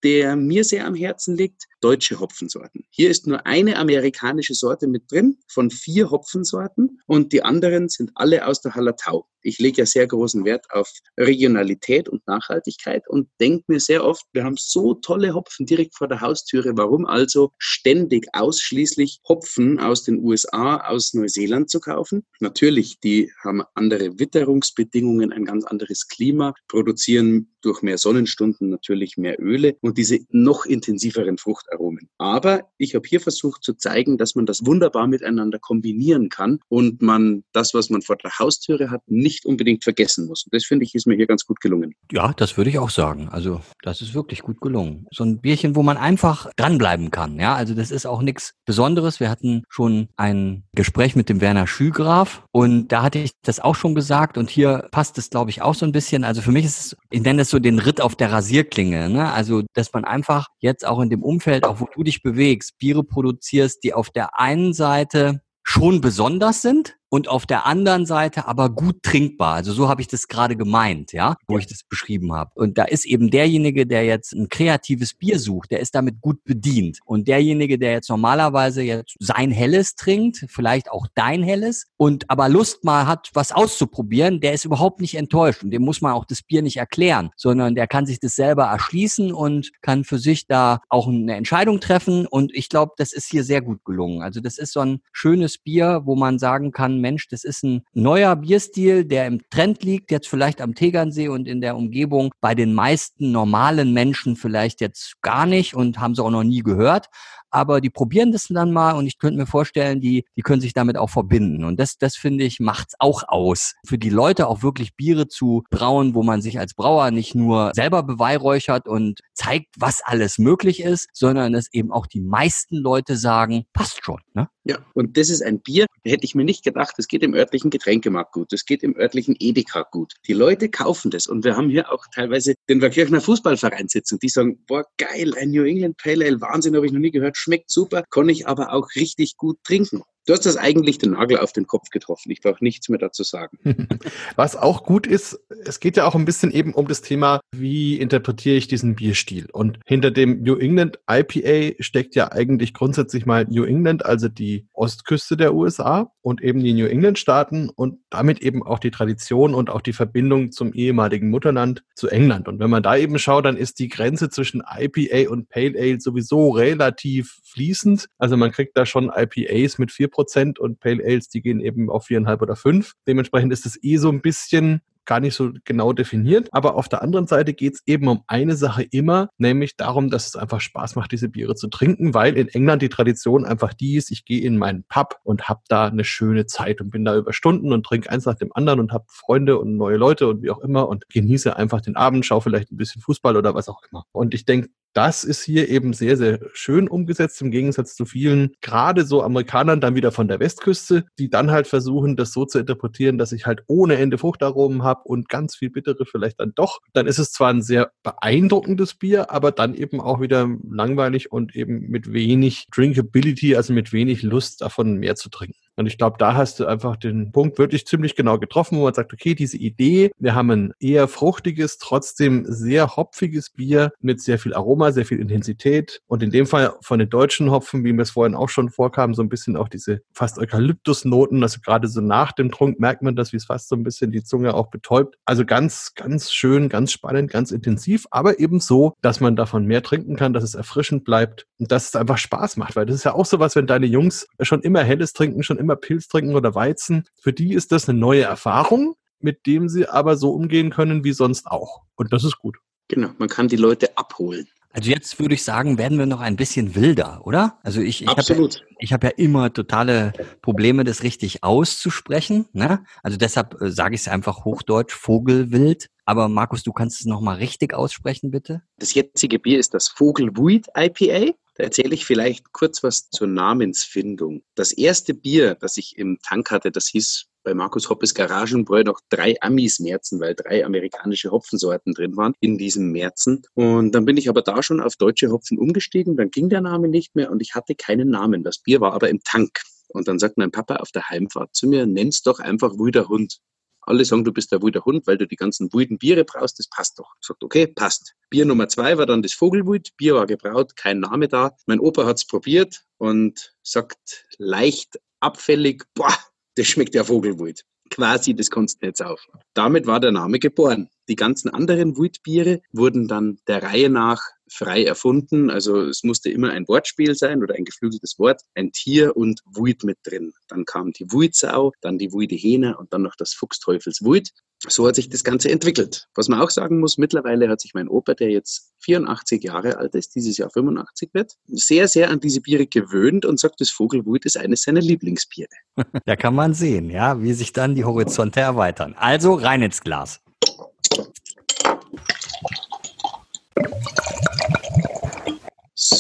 [0.06, 2.86] der mir sehr am Herzen liegt, deutsche Hopfensorten.
[2.92, 8.12] Hier ist nur eine amerikanische Sorte mit drin von vier Hopfensorten und die anderen sind
[8.14, 9.28] alle aus der Hallertau.
[9.42, 14.26] Ich lege ja sehr großen Wert auf Regionalität und Nachhaltigkeit und denke mir sehr oft,
[14.34, 16.76] wir haben so tolle Hopfen direkt vor der Haustüre.
[16.76, 22.26] Warum also ständig ausschließlich Hopfen aus den USA, aus Neuseeland zu kaufen?
[22.40, 29.40] Natürlich, die haben andere Witterungsbedingungen, ein ganz anderes Klima, produzieren durch mehr Sonnenstunden natürlich mehr
[29.40, 32.10] Öle und diese noch intensiveren Fruchtaromen.
[32.18, 37.02] Aber ich habe hier versucht zu zeigen, dass man das wunderbar miteinander kombinieren kann und
[37.02, 40.46] man das, was man vor der Haustüre hat, nicht unbedingt vergessen muss.
[40.46, 41.94] Und das finde ich ist mir hier ganz gut gelungen.
[42.12, 43.30] Ja, das würde ich auch sagen.
[43.30, 45.08] Also das ist wirklich gut gelungen.
[45.12, 47.40] So ein Bierchen, wo man einfach dranbleiben kann.
[47.40, 49.20] Ja, also das ist auch nichts Besonderes.
[49.20, 53.76] Wir hatten schon ein Gespräch mit dem Werner Schügraf und da hatte ich das auch
[53.76, 56.24] schon gesagt und hier passt es, glaube ich, auch so ein bisschen.
[56.24, 59.08] Also für mich ist es, ich nenne es so den Ritt auf der Rasierklinge.
[59.08, 59.32] Ne?
[59.32, 63.06] Also, dass man einfach jetzt auch in dem Umfeld, auch wo du dich bewegst, Biere
[63.06, 68.70] produzierst, die auf der einen Seite schon besonders sind, und auf der anderen Seite aber
[68.70, 69.56] gut trinkbar.
[69.56, 71.60] Also so habe ich das gerade gemeint, ja, wo ja.
[71.60, 72.52] ich das beschrieben habe.
[72.56, 76.44] Und da ist eben derjenige, der jetzt ein kreatives Bier sucht, der ist damit gut
[76.44, 77.00] bedient.
[77.06, 82.50] Und derjenige, der jetzt normalerweise jetzt sein Helles trinkt, vielleicht auch dein Helles und aber
[82.50, 86.26] Lust mal hat, was auszuprobieren, der ist überhaupt nicht enttäuscht und dem muss man auch
[86.26, 90.48] das Bier nicht erklären, sondern der kann sich das selber erschließen und kann für sich
[90.48, 92.26] da auch eine Entscheidung treffen.
[92.28, 94.22] Und ich glaube, das ist hier sehr gut gelungen.
[94.22, 97.84] Also das ist so ein schönes Bier, wo man sagen kann, Mensch, das ist ein
[97.94, 102.56] neuer Bierstil, der im Trend liegt, jetzt vielleicht am Tegernsee und in der Umgebung, bei
[102.56, 107.08] den meisten normalen Menschen vielleicht jetzt gar nicht und haben sie auch noch nie gehört.
[107.56, 110.74] Aber die probieren das dann mal und ich könnte mir vorstellen, die, die können sich
[110.74, 111.64] damit auch verbinden.
[111.64, 113.76] Und das, das finde ich, macht's auch aus.
[113.88, 117.72] Für die Leute auch wirklich Biere zu brauen, wo man sich als Brauer nicht nur
[117.74, 123.16] selber beweihräuchert und zeigt, was alles möglich ist, sondern es eben auch die meisten Leute
[123.16, 124.20] sagen, passt schon.
[124.34, 124.50] Ne?
[124.68, 127.70] Ja, und das ist ein Bier, hätte ich mir nicht gedacht, das geht im örtlichen
[127.70, 130.16] Getränkemarkt gut, das geht im örtlichen Edeka gut.
[130.28, 134.30] Die Leute kaufen das und wir haben hier auch teilweise den Verkirchner Fußballverein sitzen, die
[134.30, 137.70] sagen, boah, geil, ein New England Pale Ale, Wahnsinn, habe ich noch nie gehört, schmeckt
[137.70, 140.04] super, kann ich aber auch richtig gut trinken.
[140.26, 142.32] Du hast das eigentlich den Nagel auf den Kopf getroffen.
[142.32, 143.60] Ich brauche nichts mehr dazu sagen.
[144.36, 148.00] Was auch gut ist, es geht ja auch ein bisschen eben um das Thema, wie
[148.00, 149.48] interpretiere ich diesen Bierstil?
[149.52, 154.68] Und hinter dem New England IPA steckt ja eigentlich grundsätzlich mal New England, also die
[154.74, 159.54] Ostküste der USA und eben die New England Staaten und damit eben auch die Tradition
[159.54, 162.48] und auch die Verbindung zum ehemaligen Mutterland zu England.
[162.48, 166.02] Und wenn man da eben schaut, dann ist die Grenze zwischen IPA und Pale Ale
[166.02, 168.08] sowieso relativ fließend.
[168.18, 171.90] Also man kriegt da schon IPAs mit vier Prozent und Pale Ales, die gehen eben
[171.90, 172.94] auf viereinhalb oder fünf.
[173.06, 176.48] Dementsprechend ist es eh so ein bisschen gar nicht so genau definiert.
[176.54, 180.26] Aber auf der anderen Seite geht es eben um eine Sache immer, nämlich darum, dass
[180.26, 183.98] es einfach Spaß macht, diese Biere zu trinken, weil in England die Tradition einfach die
[183.98, 187.18] ist, ich gehe in meinen Pub und habe da eine schöne Zeit und bin da
[187.18, 190.42] über Stunden und trinke eins nach dem anderen und habe Freunde und neue Leute und
[190.42, 193.68] wie auch immer und genieße einfach den Abend, schaue vielleicht ein bisschen Fußball oder was
[193.68, 194.06] auch immer.
[194.14, 198.54] Und ich denke, das ist hier eben sehr, sehr schön umgesetzt, im Gegensatz zu vielen,
[198.62, 202.60] gerade so Amerikanern dann wieder von der Westküste, die dann halt versuchen, das so zu
[202.60, 206.80] interpretieren, dass ich halt ohne Ende Fruchtaromen habe und ganz viel bittere vielleicht dann doch.
[206.94, 211.56] Dann ist es zwar ein sehr beeindruckendes Bier, aber dann eben auch wieder langweilig und
[211.56, 215.65] eben mit wenig Drinkability, also mit wenig Lust davon mehr zu trinken.
[215.76, 218.94] Und ich glaube, da hast du einfach den Punkt wirklich ziemlich genau getroffen, wo man
[218.94, 224.40] sagt, okay, diese Idee, wir haben ein eher fruchtiges, trotzdem sehr hopfiges Bier mit sehr
[224.40, 226.02] viel Aroma, sehr viel Intensität.
[226.08, 229.14] Und in dem Fall von den deutschen Hopfen, wie mir es vorhin auch schon vorkam,
[229.14, 231.44] so ein bisschen auch diese fast Eukalyptusnoten.
[231.44, 234.12] Also gerade so nach dem Trunk merkt man das, wie es fast so ein bisschen
[234.12, 235.18] die Zunge auch betäubt.
[235.26, 239.84] Also ganz, ganz schön, ganz spannend, ganz intensiv, aber eben so, dass man davon mehr
[239.84, 242.76] trinken kann, dass es erfrischend bleibt dass es einfach Spaß macht.
[242.76, 245.58] Weil das ist ja auch so was, wenn deine Jungs schon immer Helles trinken, schon
[245.58, 247.06] immer Pilz trinken oder Weizen.
[247.20, 251.14] Für die ist das eine neue Erfahrung, mit dem sie aber so umgehen können wie
[251.14, 251.82] sonst auch.
[251.96, 252.58] Und das ist gut.
[252.88, 254.48] Genau, man kann die Leute abholen.
[254.76, 257.58] Also jetzt würde ich sagen, werden wir noch ein bisschen wilder, oder?
[257.64, 258.48] Also ich, ich habe ja,
[258.80, 262.48] ich hab ja immer totale Probleme, das richtig auszusprechen.
[262.52, 262.84] Ne?
[263.02, 265.88] Also deshalb äh, sage ich es einfach hochdeutsch, Vogelwild.
[266.04, 268.64] Aber Markus, du kannst es nochmal richtig aussprechen, bitte?
[268.78, 271.32] Das jetzige Bier ist das Vogelwuid IPA.
[271.56, 274.44] Da erzähle ich vielleicht kurz was zur Namensfindung.
[274.56, 279.00] Das erste Bier, das ich im Tank hatte, das hieß bei Markus Hoppes Garagenbräu noch
[279.10, 283.44] drei Amis-Märzen, weil drei amerikanische Hopfensorten drin waren in diesem Märzen.
[283.54, 286.90] Und dann bin ich aber da schon auf deutsche Hopfen umgestiegen, dann ging der Name
[286.90, 288.44] nicht mehr und ich hatte keinen Namen.
[288.44, 289.62] Das Bier war aber im Tank.
[289.88, 293.40] Und dann sagt mein Papa auf der Heimfahrt zu mir, nenn's doch einfach Wuder Hund.
[293.86, 296.68] Alle sagen, du bist der Wuder Hund, weil du die ganzen Wulden Biere brauchst, das
[296.68, 297.14] passt doch.
[297.22, 298.14] Sagt, okay, passt.
[298.30, 299.90] Bier Nummer zwei war dann das Vogelwut.
[299.98, 301.56] Bier war gebraut, kein Name da.
[301.68, 306.14] Mein Opa hat's probiert und sagt leicht abfällig, boah,
[306.56, 307.62] das schmeckt ja Vogelwut.
[307.90, 309.28] Quasi, das kannst du jetzt auf.
[309.54, 310.90] Damit war der Name geboren.
[311.08, 315.50] Die ganzen anderen Wutbiere wurden dann der Reihe nach frei erfunden.
[315.50, 319.84] Also es musste immer ein Wortspiel sein oder ein geflügeltes Wort, ein Tier und Wut
[319.84, 320.34] mit drin.
[320.48, 324.30] Dann kam die Wuitsau, dann die Wuide Hähne und dann noch das Fuchsteufels Wut
[324.68, 326.08] so hat sich das Ganze entwickelt.
[326.16, 329.96] Was man auch sagen muss, mittlerweile hat sich mein Opa, der jetzt 84 Jahre alt
[329.96, 334.26] ist, dieses Jahr 85 wird, sehr, sehr an diese Biere gewöhnt und sagt, das Vogelwut
[334.26, 335.50] ist eines seiner Lieblingsbiere.
[336.06, 338.96] Da kann man sehen, ja, wie sich dann die Horizonte erweitern.
[338.98, 340.22] Also rein ins Glas.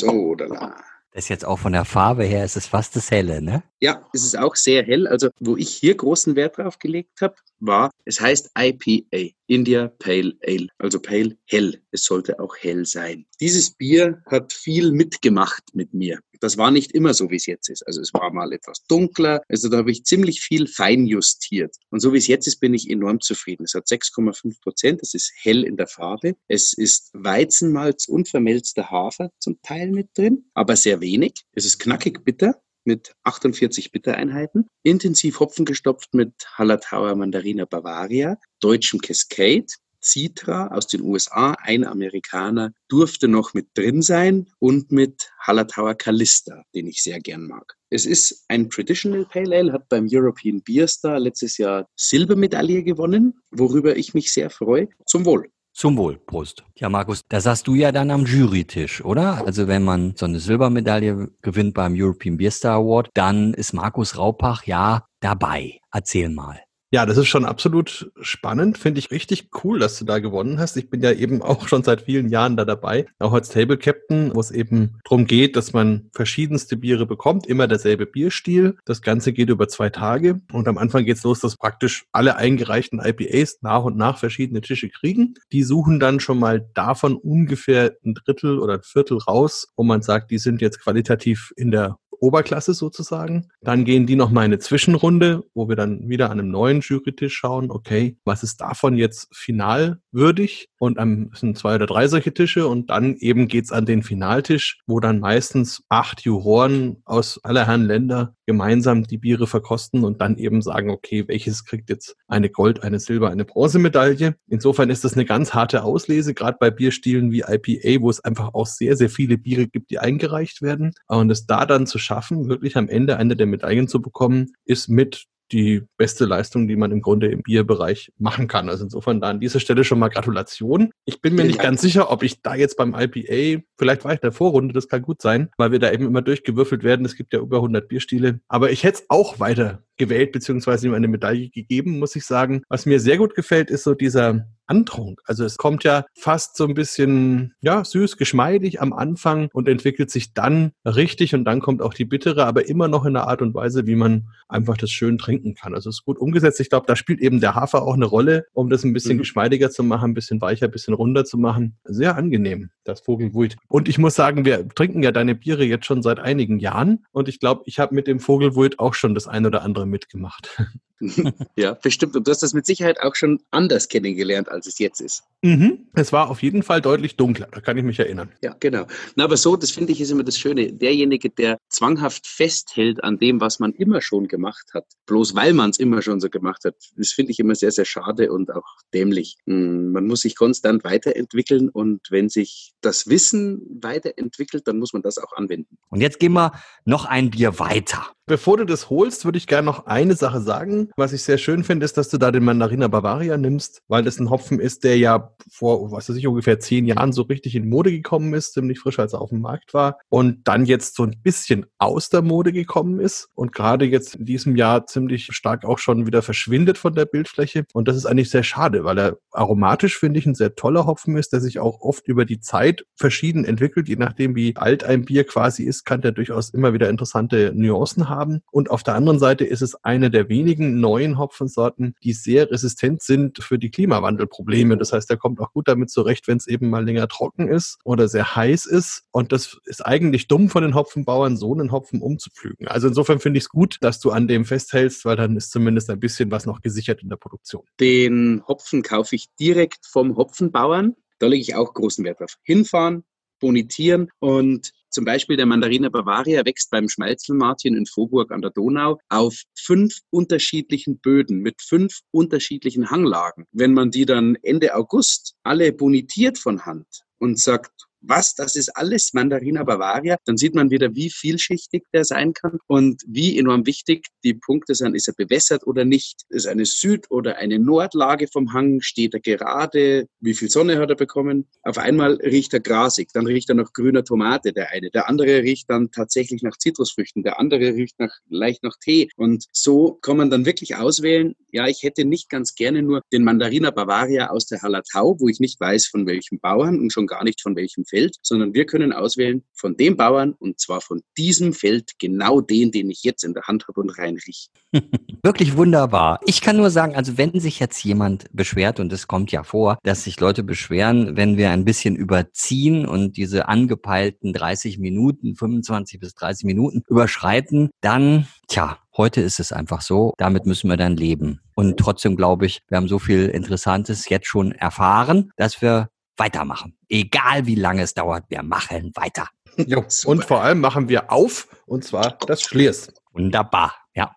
[0.06, 0.76] So, da.
[1.12, 3.63] Das ist jetzt auch von der Farbe her, ist es fast das Helle, ne?
[3.80, 5.08] Ja, es ist auch sehr hell.
[5.08, 10.34] Also, wo ich hier großen Wert drauf gelegt habe, war, es heißt IPA, India Pale
[10.46, 11.82] Ale, also Pale hell.
[11.91, 13.26] Es sollte auch hell sein.
[13.39, 16.20] Dieses Bier hat viel mitgemacht mit mir.
[16.41, 17.86] Das war nicht immer so, wie es jetzt ist.
[17.88, 19.41] Also es war mal etwas dunkler.
[19.48, 21.76] Also da habe ich ziemlich viel fein justiert.
[21.89, 23.63] Und so wie es jetzt ist, bin ich enorm zufrieden.
[23.63, 25.02] Es hat 6,5 Prozent.
[25.02, 26.36] Es ist hell in der Farbe.
[26.48, 31.46] Es ist Weizenmalz und vermelzter Hafer zum Teil mit drin, aber sehr wenig.
[31.54, 39.02] Es ist knackig bitter mit 48 Bittereinheiten, intensiv Hopfen gestopft mit Hallertauer Mandarina Bavaria, deutschem
[39.02, 39.67] Cascade,
[40.06, 46.63] Citra aus den USA, ein Amerikaner, durfte noch mit drin sein und mit Hallertauer Callista,
[46.76, 47.76] den ich sehr gern mag.
[47.89, 53.41] Es ist ein Traditional Pale Ale, hat beim European Beer Star letztes Jahr Silbermedaille gewonnen,
[53.52, 54.89] worüber ich mich sehr freue.
[55.08, 55.50] Zum Wohl.
[55.76, 56.64] Zum Wohl, Prost.
[56.78, 59.46] Ja, Markus, da saßt du ja dann am Jurytisch, oder?
[59.46, 64.18] Also wenn man so eine Silbermedaille gewinnt beim European Beer Star Award, dann ist Markus
[64.18, 65.82] Raupach ja dabei.
[65.92, 66.62] Erzähl mal.
[66.96, 68.78] Ja, das ist schon absolut spannend.
[68.78, 70.78] Finde ich richtig cool, dass du da gewonnen hast.
[70.78, 74.34] Ich bin ja eben auch schon seit vielen Jahren da dabei, auch als Table Captain,
[74.34, 78.78] wo es eben darum geht, dass man verschiedenste Biere bekommt, immer derselbe Bierstil.
[78.86, 82.38] Das Ganze geht über zwei Tage und am Anfang geht es los, dass praktisch alle
[82.38, 85.34] eingereichten IPAs nach und nach verschiedene Tische kriegen.
[85.52, 90.02] Die suchen dann schon mal davon ungefähr ein Drittel oder ein Viertel raus, wo man
[90.02, 93.48] sagt, die sind jetzt qualitativ in der Oberklasse sozusagen.
[93.62, 97.72] Dann gehen die nochmal eine Zwischenrunde, wo wir dann wieder an einem neuen Jurytisch schauen,
[97.72, 100.70] okay, was ist davon jetzt final würdig?
[100.80, 104.80] Und am sind zwei oder drei solche Tische und dann eben geht's an den Finaltisch,
[104.88, 110.38] wo dann meistens acht Juroren aus aller Herren Länder gemeinsam die Biere verkosten und dann
[110.38, 114.36] eben sagen, okay, welches kriegt jetzt eine Gold, eine Silber, eine Bronzemedaille.
[114.48, 118.54] Insofern ist das eine ganz harte Auslese, gerade bei Bierstilen wie IPA, wo es einfach
[118.54, 120.94] auch sehr, sehr viele Biere gibt, die eingereicht werden.
[121.08, 124.90] Und es da dann zu schaffen, wirklich am Ende eine der Medaillen zu bekommen, ist
[124.90, 128.70] mit die beste Leistung, die man im Grunde im Bierbereich machen kann.
[128.70, 130.92] Also insofern da an dieser Stelle schon mal Gratulation.
[131.06, 134.20] Ich bin mir nicht ganz sicher, ob ich da jetzt beim IPA, vielleicht war ich
[134.20, 137.06] in der Vorrunde, das kann gut sein, weil wir da eben immer durchgewürfelt werden.
[137.06, 138.40] Es gibt ja über 100 Bierstile.
[138.48, 142.64] Aber ich hätte es auch weiter gewählt, beziehungsweise ihm eine Medaille gegeben, muss ich sagen.
[142.70, 145.21] Was mir sehr gut gefällt, ist so dieser Antrunk.
[145.25, 150.10] Also es kommt ja fast so ein bisschen, ja, süß, geschmeidig am Anfang und entwickelt
[150.10, 153.41] sich dann richtig und dann kommt auch die bittere, aber immer noch in einer Art
[153.41, 155.73] und Weise, wie man einfach das schön trinken kann.
[155.73, 156.60] Also es ist gut umgesetzt.
[156.60, 159.19] Ich glaube, da spielt eben der Hafer auch eine Rolle, um das ein bisschen mhm.
[159.19, 161.78] geschmeidiger zu machen, ein bisschen weicher, ein bisschen runder zu machen.
[161.84, 163.58] Sehr angenehm, das Vogelwult.
[163.67, 167.28] Und ich muss sagen, wir trinken ja deine Biere jetzt schon seit einigen Jahren und
[167.28, 170.62] ich glaube, ich habe mit dem Vogelwult auch schon das ein oder andere mitgemacht.
[171.56, 172.16] ja, bestimmt.
[172.16, 175.24] Und du hast das mit Sicherheit auch schon anders kennengelernt, als es jetzt ist.
[175.42, 175.88] Mhm.
[175.94, 178.32] Es war auf jeden Fall deutlich dunkler, da kann ich mich erinnern.
[178.42, 178.86] Ja, genau.
[179.16, 180.72] Na, aber so, das finde ich ist immer das Schöne.
[180.72, 185.70] Derjenige, der zwanghaft festhält an dem, was man immer schon gemacht hat, bloß weil man
[185.70, 188.66] es immer schon so gemacht hat, das finde ich immer sehr, sehr schade und auch
[188.94, 189.38] dämlich.
[189.46, 195.02] Hm, man muss sich konstant weiterentwickeln und wenn sich das Wissen weiterentwickelt, dann muss man
[195.02, 195.78] das auch anwenden.
[195.90, 196.54] Und jetzt gehen wir
[196.86, 198.08] noch ein Bier weiter.
[198.28, 200.85] Bevor du das holst, würde ich gerne noch eine Sache sagen.
[200.95, 204.19] Was ich sehr schön finde, ist, dass du da den Mandarina Bavaria nimmst, weil das
[204.19, 207.69] ein Hopfen ist, der ja vor, was weiß ich, ungefähr zehn Jahren so richtig in
[207.69, 211.04] Mode gekommen ist, ziemlich frisch, als er auf dem Markt war und dann jetzt so
[211.04, 215.65] ein bisschen aus der Mode gekommen ist und gerade jetzt in diesem Jahr ziemlich stark
[215.65, 217.65] auch schon wieder verschwindet von der Bildfläche.
[217.74, 221.17] Und das ist eigentlich sehr schade, weil er aromatisch, finde ich, ein sehr toller Hopfen
[221.17, 223.88] ist, der sich auch oft über die Zeit verschieden entwickelt.
[223.88, 228.10] Je nachdem, wie alt ein Bier quasi ist, kann der durchaus immer wieder interessante Nuancen
[228.10, 228.41] haben.
[228.52, 233.02] Und auf der anderen Seite ist es eine der wenigen neuen Hopfensorten, die sehr resistent
[233.02, 234.78] sind für die Klimawandelprobleme.
[234.78, 237.78] Das heißt, er kommt auch gut damit zurecht, wenn es eben mal länger trocken ist
[237.84, 239.04] oder sehr heiß ist.
[239.12, 242.68] Und das ist eigentlich dumm von den Hopfenbauern, so einen Hopfen umzupflügen.
[242.68, 245.90] Also insofern finde ich es gut, dass du an dem festhältst, weil dann ist zumindest
[245.90, 247.64] ein bisschen was noch gesichert in der Produktion.
[247.80, 250.96] Den Hopfen kaufe ich direkt vom Hopfenbauern.
[251.20, 252.38] Da lege ich auch großen Wert drauf.
[252.44, 253.04] Hinfahren,
[253.40, 258.98] bonitieren und zum Beispiel der Mandarina Bavaria wächst beim Schmalzelmartin in Vorburg an der Donau
[259.10, 263.46] auf fünf unterschiedlichen Böden mit fünf unterschiedlichen Hanglagen.
[263.52, 266.88] Wenn man die dann Ende August alle bonitiert von Hand
[267.20, 272.06] und sagt, was, das ist alles Mandarina Bavaria, dann sieht man wieder, wie vielschichtig der
[272.06, 274.96] sein kann und wie enorm wichtig die Punkte sind.
[274.96, 276.22] Ist er bewässert oder nicht?
[276.30, 278.82] Ist eine Süd- oder eine Nordlage vom Hang?
[278.82, 280.08] Steht er gerade?
[280.20, 281.48] Wie viel Sonne hat er bekommen?
[281.63, 284.89] Auf einmal riecht er grasig, dann riecht er nach grüner Tomate, der eine.
[284.89, 289.10] Der andere riecht dann tatsächlich nach Zitrusfrüchten, der andere riecht nach, leicht nach Tee.
[289.15, 293.24] Und so kann man dann wirklich auswählen, ja, ich hätte nicht ganz gerne nur den
[293.24, 297.24] Mandarina Bavaria aus der Hallertau, wo ich nicht weiß, von welchem Bauern und schon gar
[297.24, 301.54] nicht von welchem Feld, sondern wir können auswählen von dem Bauern und zwar von diesem
[301.54, 304.50] Feld genau den, den ich jetzt in der Hand habe und reinriech.
[305.24, 306.20] Wirklich wunderbar.
[306.26, 309.78] Ich kann nur sagen, also wenn sich jetzt jemand beschwert, und es kommt ja vor,
[309.84, 316.00] dass sich Leute beschweren, wenn wir ein bisschen überziehen und diese angepeilten 30 Minuten, 25
[316.00, 320.96] bis 30 Minuten überschreiten, dann, tja, Heute ist es einfach so, damit müssen wir dann
[320.96, 321.42] leben.
[321.54, 326.78] Und trotzdem glaube ich, wir haben so viel Interessantes jetzt schon erfahren, dass wir weitermachen.
[326.89, 329.30] Egal wie lange es dauert, wir machen weiter.
[329.58, 332.93] Jo, und vor allem machen wir auf, und zwar das Schliers.
[333.12, 334.15] Wunderbar, ja.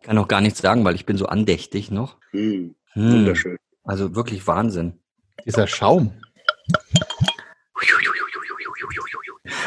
[0.00, 2.16] Ich kann auch gar nichts sagen, weil ich bin so andächtig noch.
[2.30, 3.12] Hm, hm.
[3.12, 3.56] Wunderschön.
[3.82, 5.00] Also wirklich Wahnsinn.
[5.44, 6.12] Dieser Schaum.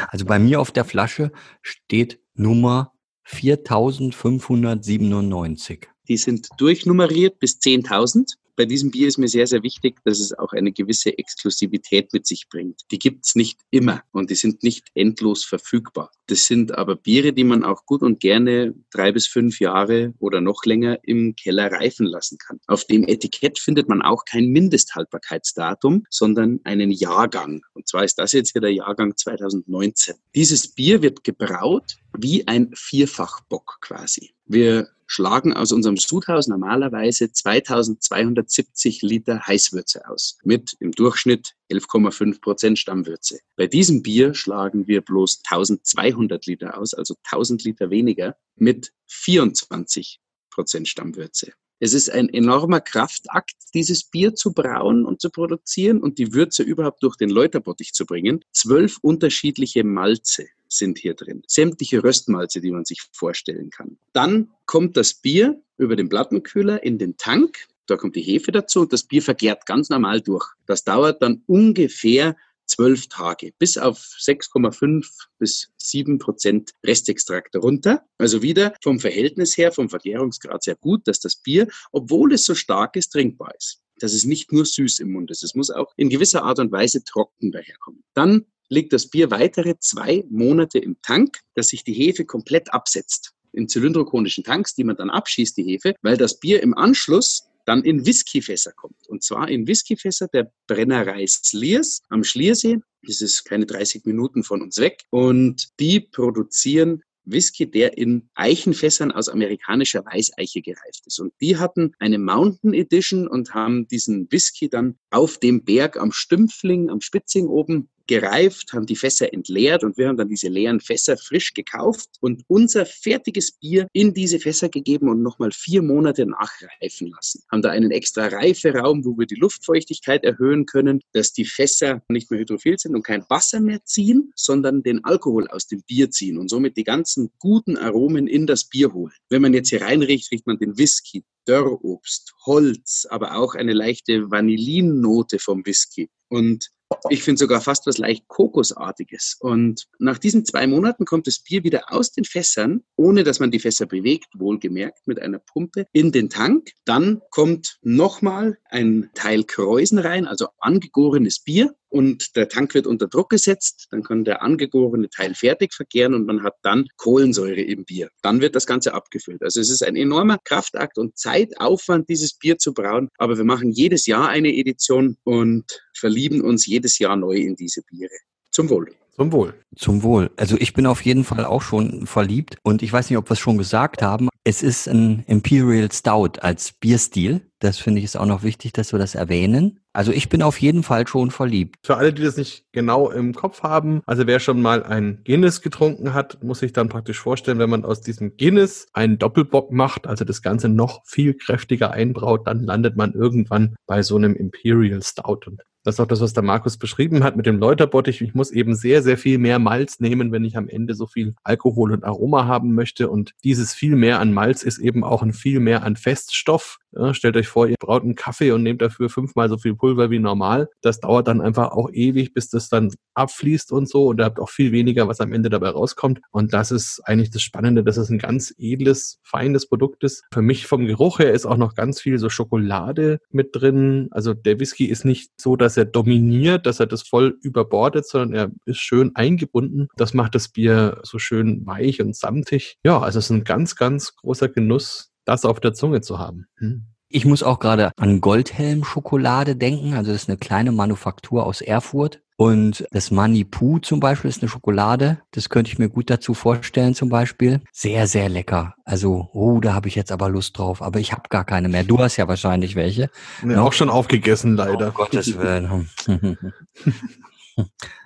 [0.08, 2.94] Also bei mir auf der Flasche steht Nummer
[3.32, 5.88] 4597.
[6.08, 10.38] Die sind durchnummeriert bis 10.000 bei diesem Bier ist mir sehr, sehr wichtig, dass es
[10.38, 12.82] auch eine gewisse Exklusivität mit sich bringt.
[12.92, 16.12] Die gibt's nicht immer und die sind nicht endlos verfügbar.
[16.28, 20.42] Das sind aber Biere, die man auch gut und gerne drei bis fünf Jahre oder
[20.42, 22.60] noch länger im Keller reifen lassen kann.
[22.68, 27.62] Auf dem Etikett findet man auch kein Mindesthaltbarkeitsdatum, sondern einen Jahrgang.
[27.72, 30.16] Und zwar ist das jetzt hier der Jahrgang 2019.
[30.36, 34.32] Dieses Bier wird gebraut wie ein Vierfachbock quasi.
[34.46, 42.80] Wir schlagen aus unserem Sudhaus normalerweise 2270 Liter Heißwürze aus mit im Durchschnitt 11,5 Prozent
[42.80, 43.40] Stammwürze.
[43.56, 50.22] Bei diesem Bier schlagen wir bloß 1200 Liter aus, also 1000 Liter weniger mit 24
[50.52, 51.54] Prozent Stammwürze.
[51.80, 56.62] Es ist ein enormer Kraftakt, dieses Bier zu brauen und zu produzieren und die Würze
[56.62, 58.44] überhaupt durch den Läuterbottich zu bringen.
[58.52, 61.44] Zwölf unterschiedliche Malze sind hier drin.
[61.48, 63.98] Sämtliche Röstmalze, die man sich vorstellen kann.
[64.14, 67.68] Dann kommt das Bier über den Plattenkühler in den Tank.
[67.88, 70.46] Da kommt die Hefe dazu und das Bier vergärt ganz normal durch.
[70.68, 72.36] Das dauert dann ungefähr
[72.70, 75.06] zwölf Tage bis auf 6,5
[75.40, 78.06] bis 7 Prozent Restextrakt runter.
[78.18, 82.56] Also wieder vom Verhältnis her, vom Vergärungsgrad sehr gut, dass das Bier, obwohl es so
[82.56, 83.82] stark ist, trinkbar ist.
[84.00, 85.44] Dass es nicht nur süß im Mund ist.
[85.44, 88.04] Es muss auch in gewisser Art und Weise trocken daherkommen.
[88.14, 93.34] Dann liegt das Bier weitere zwei Monate im Tank, dass sich die Hefe komplett absetzt.
[93.52, 97.84] In zylindrokonischen Tanks, die man dann abschießt, die Hefe, weil das Bier im Anschluss dann
[97.84, 99.08] in Whiskyfässer kommt.
[99.08, 102.80] Und zwar in Whiskyfässer der Brennerei Sliers am Schliersee.
[103.04, 105.04] Das ist keine 30 Minuten von uns weg.
[105.10, 111.20] Und die produzieren Whisky, der in Eichenfässern aus amerikanischer Weißeiche gereift ist.
[111.20, 116.12] Und die hatten eine Mountain Edition und haben diesen Whisky dann auf dem Berg am
[116.12, 120.80] Stümpfling, am Spitzing oben gereift, haben die Fässer entleert und wir haben dann diese leeren
[120.80, 126.26] Fässer frisch gekauft und unser fertiges Bier in diese Fässer gegeben und nochmal vier Monate
[126.26, 127.44] nachreifen lassen.
[127.52, 132.32] Haben da einen extra Reiferaum, wo wir die Luftfeuchtigkeit erhöhen können, dass die Fässer nicht
[132.32, 136.40] mehr hydrophil sind und kein Wasser mehr ziehen, sondern den Alkohol aus dem Bier ziehen
[136.40, 139.14] und somit die ganzen guten Aromen in das Bier holen.
[139.30, 144.32] Wenn man jetzt hier reinriecht, riecht man den Whisky, Dörrobst, Holz, aber auch eine leichte
[144.32, 146.10] Vanillinnote vom Whisky.
[146.28, 146.72] Und
[147.10, 149.38] ich finde sogar fast was leicht Kokosartiges.
[149.40, 153.52] Und nach diesen zwei Monaten kommt das Bier wieder aus den Fässern, ohne dass man
[153.52, 156.72] die Fässer bewegt, wohlgemerkt, mit einer Pumpe in den Tank.
[156.86, 163.08] Dann kommt nochmal ein Teil Kreusen rein, also angegorenes Bier und der Tank wird unter
[163.08, 167.86] Druck gesetzt, dann kann der angegorene Teil fertig verkehren und man hat dann Kohlensäure im
[167.86, 168.10] Bier.
[168.22, 169.42] Dann wird das Ganze abgefüllt.
[169.42, 173.72] Also es ist ein enormer Kraftakt und Zeitaufwand, dieses Bier zu brauen, aber wir machen
[173.72, 178.16] jedes Jahr eine Edition und verlieben uns jedes Jahr neu in diese Biere.
[178.52, 178.94] Zum Wohl.
[179.20, 179.54] Zum Wohl.
[179.76, 180.32] Zum Wohl.
[180.38, 183.34] Also ich bin auf jeden Fall auch schon verliebt und ich weiß nicht, ob wir
[183.34, 184.30] es schon gesagt haben.
[184.46, 187.42] Es ist ein Imperial Stout als Bierstil.
[187.60, 189.82] Das finde ich ist auch noch wichtig, dass wir das erwähnen.
[190.00, 191.76] Also ich bin auf jeden Fall schon verliebt.
[191.84, 195.62] Für alle, die das nicht genau im Kopf haben, also wer schon mal ein Guinness
[195.62, 200.08] getrunken hat, muss sich dann praktisch vorstellen, wenn man aus diesem Guinness einen Doppelbock macht,
[200.08, 205.04] also das Ganze noch viel kräftiger einbraut, dann landet man irgendwann bei so einem Imperial
[205.04, 205.42] Stout.
[205.48, 208.22] Und das ist auch das, was der Markus beschrieben hat mit dem Läuterbottich.
[208.22, 211.34] Ich muss eben sehr, sehr viel mehr Malz nehmen, wenn ich am Ende so viel
[211.44, 213.10] Alkohol und Aroma haben möchte.
[213.10, 216.78] Und dieses viel mehr an Malz ist eben auch ein viel mehr an Feststoff.
[216.92, 220.10] Ja, stellt euch vor, ihr braut einen Kaffee und nehmt dafür fünfmal so viel Pulver
[220.10, 220.70] wie normal.
[220.82, 224.08] Das dauert dann einfach auch ewig, bis das dann abfließt und so.
[224.08, 226.20] Und ihr habt auch viel weniger, was am Ende dabei rauskommt.
[226.32, 230.24] Und das ist eigentlich das Spannende, dass es ein ganz edles, feines Produkt ist.
[230.32, 234.08] Für mich vom Geruch her ist auch noch ganz viel so Schokolade mit drin.
[234.12, 238.34] Also der Whisky ist nicht so, dass er dominiert, dass er das voll überbordet, sondern
[238.34, 239.88] er ist schön eingebunden.
[239.96, 242.78] Das macht das Bier so schön weich und samtig.
[242.84, 246.46] Ja, also es ist ein ganz, ganz großer Genuss, das auf der Zunge zu haben.
[246.58, 246.86] Hm.
[247.12, 249.96] Ich muss auch gerade an Goldhelm-Schokolade denken.
[249.96, 252.22] Also das ist eine kleine Manufaktur aus Erfurt.
[252.40, 255.20] Und das Manipu zum Beispiel ist eine Schokolade.
[255.32, 257.60] Das könnte ich mir gut dazu vorstellen zum Beispiel.
[257.74, 258.76] Sehr, sehr lecker.
[258.86, 260.82] Also, oh, da habe ich jetzt aber Lust drauf.
[260.82, 261.84] Aber ich habe gar keine mehr.
[261.84, 263.10] Du hast ja wahrscheinlich welche.
[263.44, 264.88] Nee, auch schon aufgegessen, leider.
[264.88, 265.90] Oh, Gottes Willen.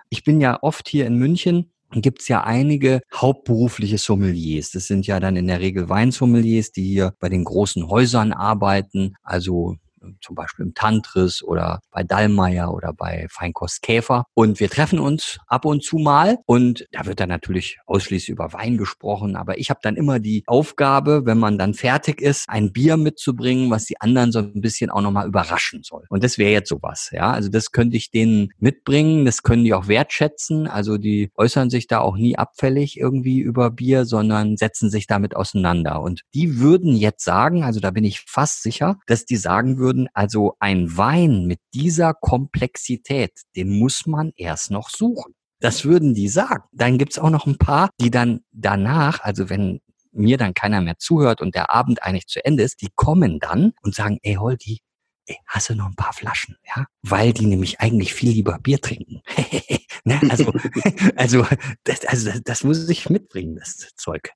[0.10, 4.72] ich bin ja oft hier in München gibt es ja einige hauptberufliche Sommeliers.
[4.72, 9.14] Das sind ja dann in der Regel Weinsommeliers, die hier bei den großen Häusern arbeiten,
[9.22, 9.76] also
[10.22, 14.26] zum Beispiel im Tantris oder bei Dallmayr oder bei Feinkost Käfer.
[14.34, 18.54] Und wir treffen uns ab und zu mal und da wird dann natürlich ausschließlich über
[18.54, 19.36] Wein gesprochen.
[19.36, 23.70] Aber ich habe dann immer die Aufgabe, wenn man dann fertig ist, ein Bier mitzubringen,
[23.70, 26.06] was die anderen so ein bisschen auch nochmal überraschen soll.
[26.10, 27.32] Und das wäre jetzt sowas, ja.
[27.32, 30.68] Also das könnte ich denen mitbringen, das können die auch wertschätzen.
[30.68, 35.36] Also die äußern sich da auch nie abfällig irgendwie über Bier, sondern setzen sich damit
[35.36, 36.02] auseinander.
[36.02, 39.93] Und die würden jetzt sagen, also da bin ich fast sicher, dass die sagen würden,
[40.14, 45.34] also ein Wein mit dieser Komplexität, den muss man erst noch suchen.
[45.60, 46.64] Das würden die sagen.
[46.74, 49.80] Dann gibt's auch noch ein paar, die dann danach, also wenn
[50.12, 53.74] mir dann keiner mehr zuhört und der Abend eigentlich zu Ende ist, die kommen dann
[53.82, 54.82] und sagen, ey Holdi,
[55.26, 56.86] ey, hast du noch ein paar Flaschen, ja?
[57.02, 59.22] Weil die nämlich eigentlich viel lieber Bier trinken.
[60.04, 60.20] ne?
[60.30, 60.54] Also,
[61.16, 61.46] also,
[61.84, 64.32] das, also das muss ich mitbringen, das Zeug.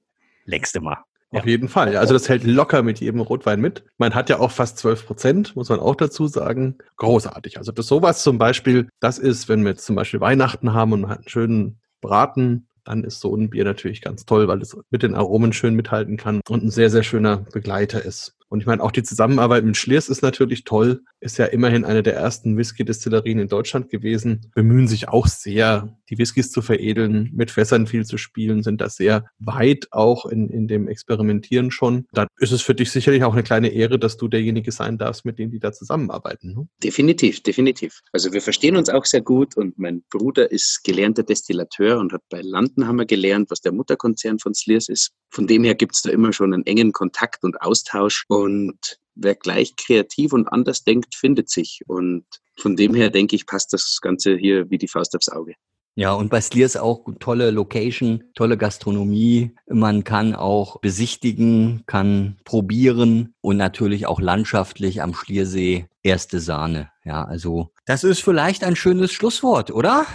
[0.46, 1.04] Längste Mal.
[1.32, 1.98] Auf jeden Fall.
[1.98, 3.84] Also das hält locker mit jedem Rotwein mit.
[3.98, 6.78] Man hat ja auch fast 12 Prozent, muss man auch dazu sagen.
[6.96, 7.58] Großartig.
[7.58, 11.02] Also das sowas zum Beispiel, das ist, wenn wir jetzt zum Beispiel Weihnachten haben und
[11.02, 14.78] man hat einen schönen Braten, dann ist so ein Bier natürlich ganz toll, weil es
[14.90, 18.37] mit den Aromen schön mithalten kann und ein sehr, sehr schöner Begleiter ist.
[18.50, 21.02] Und ich meine, auch die Zusammenarbeit mit Schliers ist natürlich toll.
[21.20, 24.52] Ist ja immerhin eine der ersten Whisky-Destillerien in Deutschland gewesen.
[24.56, 28.90] Bemühen sich auch sehr, die Whiskys zu veredeln, mit Fässern viel zu spielen, sind da
[28.90, 32.06] sehr weit auch in, in dem Experimentieren schon.
[32.14, 35.26] Da ist es für dich sicherlich auch eine kleine Ehre, dass du derjenige sein darfst,
[35.26, 36.54] mit dem die da zusammenarbeiten.
[36.54, 36.68] Ne?
[36.84, 38.02] Definitiv, definitiv.
[38.14, 42.22] Also wir verstehen uns auch sehr gut und mein Bruder ist gelernter Destillateur und hat
[42.30, 45.12] bei Landenhammer gelernt, was der Mutterkonzern von Sliers ist.
[45.30, 48.26] Von dem her gibt es da immer schon einen engen Kontakt und Austausch.
[48.38, 51.82] Und wer gleich kreativ und anders denkt, findet sich.
[51.88, 52.26] Und
[52.58, 55.54] von dem her denke ich, passt das Ganze hier wie die Faust aufs Auge.
[55.96, 59.56] Ja, und bei Sliers auch tolle Location, tolle Gastronomie.
[59.68, 66.92] Man kann auch besichtigen, kann probieren und natürlich auch landschaftlich am Schliersee erste Sahne.
[67.04, 70.06] Ja, also das ist vielleicht ein schönes Schlusswort, oder?